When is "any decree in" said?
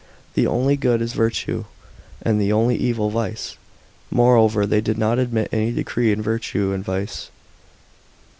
5.51-6.23